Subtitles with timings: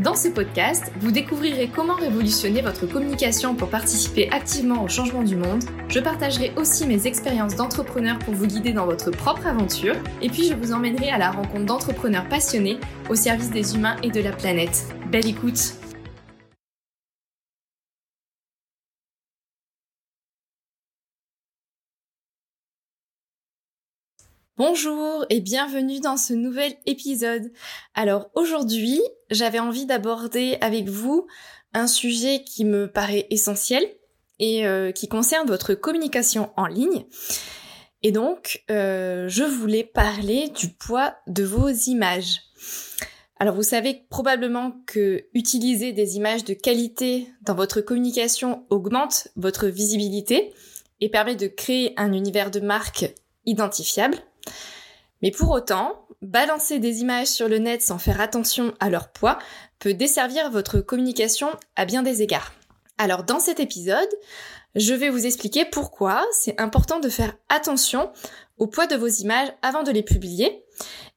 [0.00, 5.34] Dans ce podcast, vous découvrirez comment révolutionner votre communication pour participer activement au changement du
[5.34, 5.64] monde.
[5.88, 9.96] Je partagerai aussi mes expériences d'entrepreneur pour vous guider dans votre propre aventure.
[10.22, 12.78] Et puis je vous emmènerai à la rencontre d'entrepreneurs passionnés
[13.10, 14.86] au service des humains et de la planète.
[15.10, 15.74] Belle écoute
[24.58, 27.52] Bonjour et bienvenue dans ce nouvel épisode.
[27.94, 29.00] Alors aujourd'hui,
[29.30, 31.28] j'avais envie d'aborder avec vous
[31.74, 33.88] un sujet qui me paraît essentiel
[34.40, 37.04] et euh, qui concerne votre communication en ligne.
[38.02, 42.40] Et donc, euh, je voulais parler du poids de vos images.
[43.38, 49.68] Alors vous savez probablement que utiliser des images de qualité dans votre communication augmente votre
[49.68, 50.52] visibilité
[51.00, 53.14] et permet de créer un univers de marque
[53.46, 54.18] identifiable.
[55.22, 59.38] Mais pour autant, balancer des images sur le net sans faire attention à leur poids
[59.78, 62.52] peut desservir votre communication à bien des égards.
[62.98, 64.08] Alors dans cet épisode,
[64.74, 68.10] je vais vous expliquer pourquoi c'est important de faire attention
[68.58, 70.64] au poids de vos images avant de les publier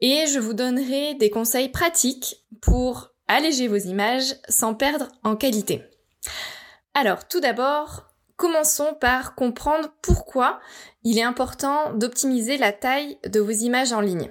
[0.00, 5.82] et je vous donnerai des conseils pratiques pour alléger vos images sans perdre en qualité.
[6.94, 10.60] Alors tout d'abord, Commençons par comprendre pourquoi
[11.04, 14.30] il est important d'optimiser la taille de vos images en ligne.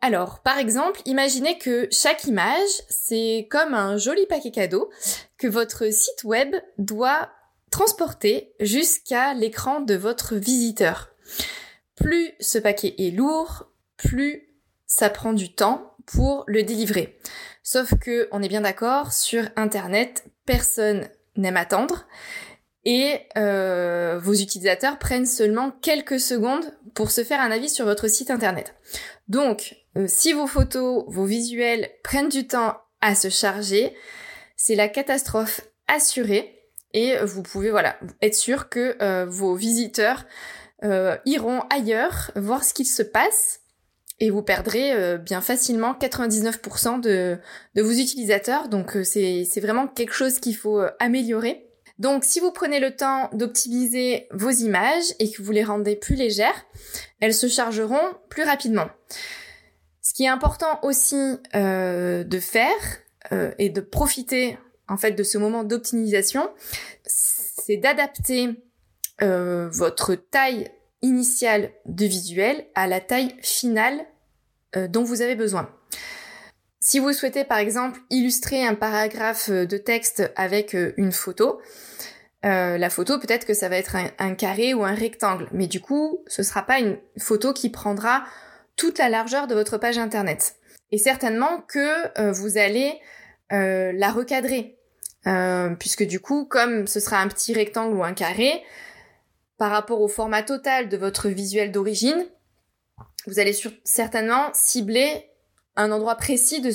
[0.00, 4.90] Alors, par exemple, imaginez que chaque image, c'est comme un joli paquet cadeau
[5.38, 7.30] que votre site web doit
[7.70, 11.10] transporter jusqu'à l'écran de votre visiteur.
[11.94, 14.48] Plus ce paquet est lourd, plus
[14.86, 17.18] ça prend du temps pour le délivrer.
[17.62, 22.06] Sauf que, on est bien d'accord, sur Internet, personne n'aime attendre
[22.84, 28.08] et euh, vos utilisateurs prennent seulement quelques secondes pour se faire un avis sur votre
[28.08, 28.74] site internet.
[29.28, 33.94] Donc, euh, si vos photos, vos visuels prennent du temps à se charger,
[34.56, 36.58] c'est la catastrophe assurée
[36.92, 40.26] et vous pouvez voilà être sûr que euh, vos visiteurs
[41.24, 43.60] iront ailleurs voir ce qu'il se passe
[44.18, 47.38] et vous perdrez bien facilement 99% de,
[47.76, 48.68] de vos utilisateurs.
[48.68, 51.71] Donc c'est vraiment quelque chose qu'il faut améliorer.
[52.02, 56.16] Donc si vous prenez le temps d'optimiser vos images et que vous les rendez plus
[56.16, 56.66] légères,
[57.20, 58.88] elles se chargeront plus rapidement.
[60.00, 62.74] Ce qui est important aussi euh, de faire
[63.30, 64.58] euh, et de profiter
[64.88, 66.50] en fait de ce moment d'optimisation,
[67.04, 68.48] c'est d'adapter
[69.22, 74.04] euh, votre taille initiale de visuel à la taille finale
[74.88, 75.68] dont vous avez besoin.
[76.84, 81.60] Si vous souhaitez par exemple illustrer un paragraphe de texte avec une photo,
[82.44, 85.80] euh, la photo, peut-être que ça va être un, carré ou un rectangle, mais du
[85.80, 88.24] coup, ce sera pas une photo qui prendra
[88.74, 90.56] toute la largeur de votre page internet.
[90.90, 92.98] Et certainement que euh, vous allez
[93.52, 94.76] euh, la recadrer,
[95.78, 98.60] puisque du coup, comme ce sera un petit rectangle ou un carré,
[99.56, 102.26] par rapport au format total de votre visuel d'origine,
[103.28, 105.31] vous allez certainement cibler
[105.76, 106.70] un endroit précis de,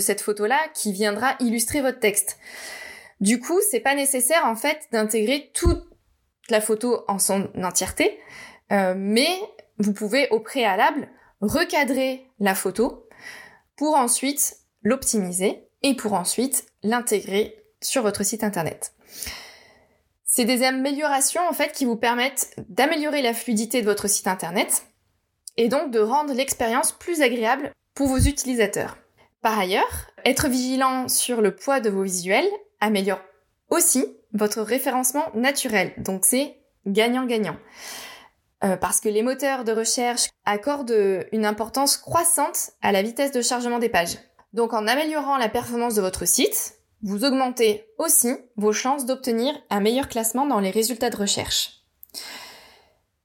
[0.00, 2.38] cette photo-là qui viendra illustrer votre texte.
[3.20, 5.84] Du coup, c'est pas nécessaire en fait d'intégrer toute
[6.48, 8.18] la photo en son entièreté,
[8.72, 9.28] euh, mais
[9.78, 11.08] vous pouvez au préalable
[11.40, 13.06] recadrer la photo
[13.76, 18.92] pour ensuite l'optimiser et pour ensuite l'intégrer sur votre site internet.
[20.24, 24.86] C'est des améliorations en fait qui vous permettent d'améliorer la fluidité de votre site internet
[25.56, 28.96] et donc de rendre l'expérience plus agréable pour vos utilisateurs.
[29.42, 32.48] Par ailleurs, être vigilant sur le poids de vos visuels
[32.78, 33.18] améliore
[33.70, 35.92] aussi votre référencement naturel.
[35.98, 37.56] Donc c'est gagnant-gagnant.
[38.62, 43.42] Euh, parce que les moteurs de recherche accordent une importance croissante à la vitesse de
[43.42, 44.16] chargement des pages.
[44.52, 49.80] Donc en améliorant la performance de votre site, vous augmentez aussi vos chances d'obtenir un
[49.80, 51.82] meilleur classement dans les résultats de recherche.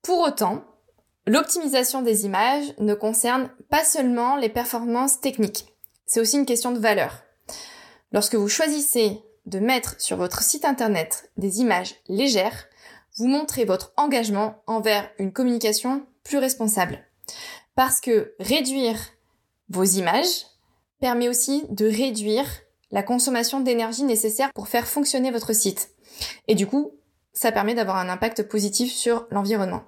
[0.00, 0.64] Pour autant,
[1.26, 5.66] l'optimisation des images ne concerne pas seulement les performances techniques,
[6.06, 7.22] c'est aussi une question de valeur.
[8.12, 12.66] Lorsque vous choisissez de mettre sur votre site internet des images légères,
[13.16, 17.04] vous montrez votre engagement envers une communication plus responsable.
[17.74, 18.98] Parce que réduire
[19.68, 20.46] vos images
[21.00, 22.46] permet aussi de réduire
[22.90, 25.90] la consommation d'énergie nécessaire pour faire fonctionner votre site.
[26.48, 26.92] Et du coup,
[27.32, 29.82] ça permet d'avoir un impact positif sur l'environnement.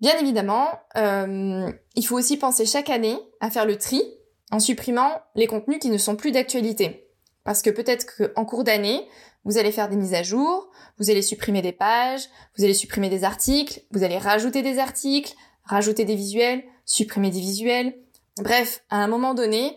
[0.00, 4.02] Bien évidemment, euh, il faut aussi penser chaque année à faire le tri
[4.50, 7.08] en supprimant les contenus qui ne sont plus d'actualité.
[7.44, 9.08] Parce que peut-être qu'en cours d'année,
[9.44, 13.08] vous allez faire des mises à jour, vous allez supprimer des pages, vous allez supprimer
[13.08, 15.34] des articles, vous allez rajouter des articles,
[15.64, 17.94] rajouter des visuels, supprimer des visuels.
[18.40, 19.76] Bref, à un moment donné,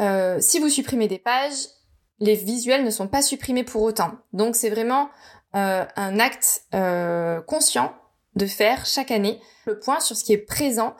[0.00, 1.68] euh, si vous supprimez des pages,
[2.18, 4.12] les visuels ne sont pas supprimés pour autant.
[4.32, 5.08] Donc c'est vraiment
[5.56, 6.66] euh, un acte
[7.46, 7.94] conscient
[8.34, 10.94] de faire chaque année le point sur ce qui est présent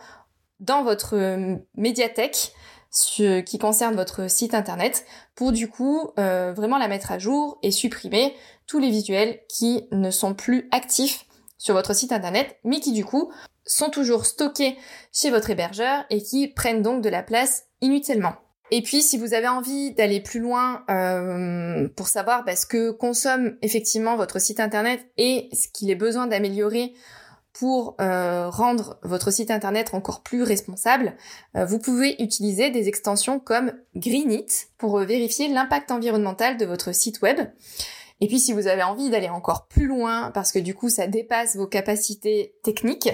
[0.60, 2.52] dans votre euh, médiathèque
[2.90, 7.58] ce qui concerne votre site internet pour du coup euh, vraiment la mettre à jour
[7.62, 8.34] et supprimer
[8.66, 11.24] tous les visuels qui ne sont plus actifs
[11.56, 13.32] sur votre site internet mais qui du coup
[13.64, 14.76] sont toujours stockés
[15.12, 18.34] chez votre hébergeur et qui prennent donc de la place inutilement.
[18.70, 22.90] Et puis, si vous avez envie d'aller plus loin euh, pour savoir bah, ce que
[22.90, 26.94] consomme effectivement votre site internet et ce qu'il est besoin d'améliorer
[27.52, 31.14] pour euh, rendre votre site internet encore plus responsable,
[31.54, 34.46] euh, vous pouvez utiliser des extensions comme Greenit
[34.78, 37.38] pour vérifier l'impact environnemental de votre site web.
[38.22, 41.08] Et puis si vous avez envie d'aller encore plus loin, parce que du coup ça
[41.08, 43.10] dépasse vos capacités techniques,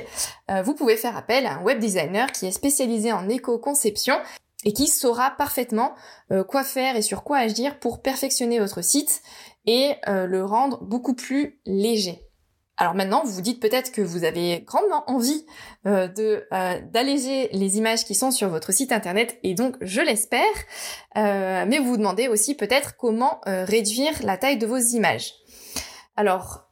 [0.64, 4.16] vous pouvez faire appel à un web designer qui est spécialisé en éco-conception
[4.64, 5.94] et qui saura parfaitement
[6.48, 9.22] quoi faire et sur quoi agir pour perfectionner votre site
[9.66, 12.28] et le rendre beaucoup plus léger.
[12.78, 15.44] Alors maintenant, vous vous dites peut-être que vous avez grandement envie
[15.86, 20.00] euh, de euh, d'alléger les images qui sont sur votre site internet, et donc je
[20.00, 20.42] l'espère.
[21.16, 25.34] Euh, mais vous vous demandez aussi peut-être comment réduire la taille de vos images.
[26.16, 26.68] Alors,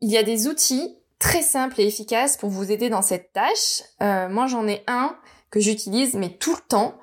[0.00, 3.82] il y a des outils très simples et efficaces pour vous aider dans cette tâche.
[4.00, 5.16] moi, j'en ai un
[5.50, 6.98] que j'utilise mais tout le temps.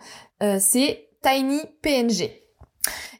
[0.60, 2.46] c'est TinyPNG.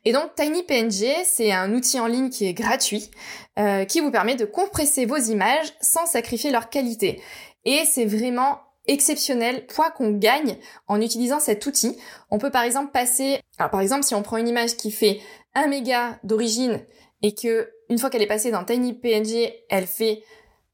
[0.06, 3.10] Et donc TinyPNG, c'est un outil en ligne qui est gratuit,
[3.58, 7.22] euh, qui vous permet de compresser vos images sans sacrifier leur qualité.
[7.66, 10.58] Et c'est vraiment exceptionnel, point qu'on gagne
[10.88, 11.98] en utilisant cet outil.
[12.30, 15.22] On peut par exemple passer, alors par exemple si on prend une image qui fait
[15.56, 16.86] 1 méga d'origine
[17.24, 20.22] et que une fois qu'elle est passée dans TinyPNG, elle fait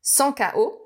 [0.01, 0.81] 100 KO,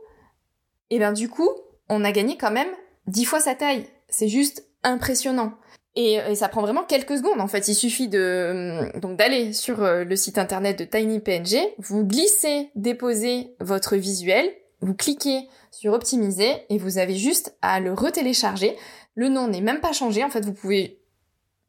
[0.92, 1.50] et bien du coup,
[1.90, 2.70] on a gagné quand même
[3.08, 3.86] 10 fois sa taille.
[4.10, 5.54] C'est juste impressionnant.
[5.98, 7.40] Euh, et, ça prend vraiment quelques secondes.
[7.40, 11.58] En fait, il suffit de euh, donc d'aller sur euh, le site internet de TinyPNG,
[11.80, 14.50] vous glissez, déposez votre visuel,
[14.82, 18.76] vous cliquez sur optimiser et vous avez juste à le retélécharger.
[19.16, 20.24] Le nom n'est même pas changé.
[20.24, 21.00] En fait, vous pouvez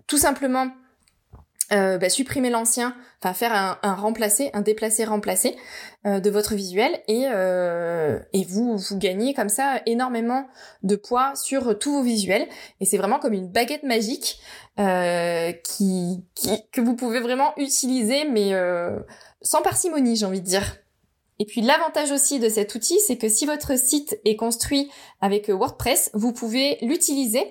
[0.07, 0.69] tout simplement
[1.73, 5.57] euh, bah, supprimer l'ancien, enfin faire un, un remplacé, un déplacé remplacé
[6.07, 10.47] euh, de votre visuel et, euh, et vous vous gagnez comme ça énormément
[10.85, 12.47] de poids sur tous vos visuels
[12.81, 14.39] et c'est vraiment comme une baguette magique
[14.77, 18.53] qui, qui, que vous pouvez vraiment utiliser mais
[19.43, 20.77] sans parcimonie j'ai envie de dire.
[21.41, 24.89] Et puis l'avantage aussi de cet outil, c'est que si votre site est construit
[25.21, 27.43] avec WordPress, vous pouvez l'utiliser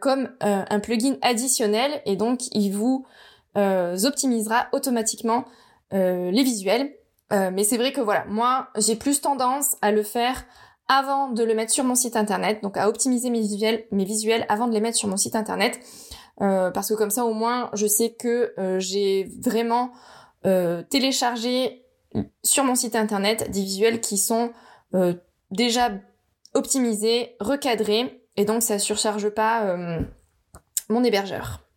[0.00, 3.18] comme un plugin additionnel et donc il vous euh,
[3.54, 5.44] optimisera automatiquement
[5.94, 6.92] euh, les visuels.
[7.32, 10.44] Euh, mais c'est vrai que voilà, moi j'ai plus tendance à le faire
[10.86, 14.46] avant de le mettre sur mon site internet, donc à optimiser mes visuels, mes visuels
[14.48, 15.78] avant de les mettre sur mon site internet,
[16.38, 19.90] parce que comme ça au moins je sais que j'ai vraiment
[20.88, 21.84] téléchargé
[22.42, 24.50] sur mon site internet des visuels qui sont
[25.50, 25.90] déjà
[26.54, 29.76] optimisés, recadrés, et donc ça surcharge pas
[30.88, 31.67] mon hébergeur.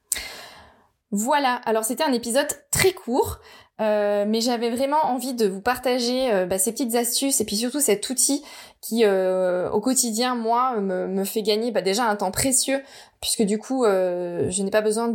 [1.12, 3.39] Voilà, alors c'était un épisode très court,
[3.82, 7.58] euh, mais j'avais vraiment envie de vous partager euh, bah, ces petites astuces et puis
[7.58, 8.46] surtout cet outil
[8.80, 12.82] qui euh, au quotidien moi me, fait gagner bah, déjà un temps précieux
[13.20, 15.10] puisque du coup je n'ai pas besoin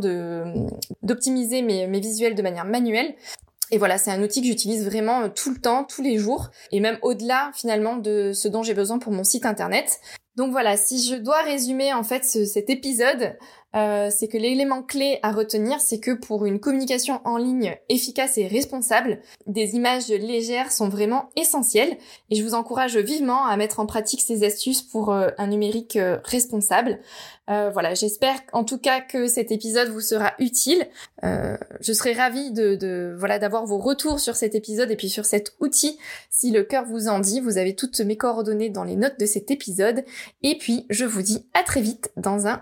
[1.01, 3.15] d'optimiser mes, mes visuels de manière manuelle.
[3.71, 6.79] Et voilà, c'est un outil que j'utilise vraiment tout le temps, tous les jours, et
[6.79, 9.99] même au-delà finalement de ce dont j'ai besoin pour mon site internet.
[10.37, 13.35] Donc voilà, si je dois résumer en fait cet épisode,
[13.77, 18.37] euh, c'est que l'élément clé à retenir, c'est que pour une communication en ligne efficace
[18.37, 21.97] et responsable, des images légères sont vraiment essentielles
[22.29, 25.95] et je vous encourage vivement à mettre en pratique ces astuces pour euh, un numérique
[25.95, 26.99] euh, responsable.
[27.47, 30.85] voilà, j'espère en tout cas que cet épisode vous sera utile.
[31.23, 35.23] je serai ravie de, de voilà d'avoir vos retours sur cet épisode et puis sur
[35.23, 35.97] cet outil
[36.29, 37.39] si le cœur vous en dit.
[37.39, 40.03] Vous avez toutes mes coordonnées dans les notes de cet épisode
[40.43, 42.61] et puis, je vous dis à très vite dans un